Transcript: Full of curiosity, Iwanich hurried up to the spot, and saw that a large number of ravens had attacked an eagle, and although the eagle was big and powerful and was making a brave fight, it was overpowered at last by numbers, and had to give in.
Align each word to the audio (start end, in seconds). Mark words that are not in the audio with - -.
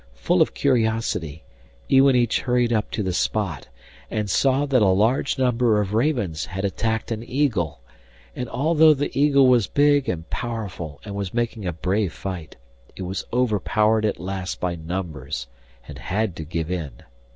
Full 0.15 0.41
of 0.41 0.55
curiosity, 0.55 1.43
Iwanich 1.87 2.39
hurried 2.39 2.73
up 2.73 2.89
to 2.89 3.03
the 3.03 3.13
spot, 3.13 3.67
and 4.09 4.31
saw 4.31 4.65
that 4.65 4.81
a 4.81 4.87
large 4.87 5.37
number 5.37 5.79
of 5.79 5.93
ravens 5.93 6.45
had 6.45 6.65
attacked 6.65 7.11
an 7.11 7.23
eagle, 7.23 7.81
and 8.35 8.49
although 8.49 8.95
the 8.95 9.15
eagle 9.15 9.45
was 9.45 9.67
big 9.67 10.09
and 10.09 10.27
powerful 10.31 10.99
and 11.05 11.13
was 11.13 11.35
making 11.35 11.67
a 11.67 11.71
brave 11.71 12.13
fight, 12.13 12.55
it 12.95 13.03
was 13.03 13.27
overpowered 13.31 14.03
at 14.03 14.19
last 14.19 14.59
by 14.59 14.73
numbers, 14.75 15.45
and 15.87 15.99
had 15.99 16.35
to 16.37 16.45
give 16.45 16.71
in. 16.71 17.03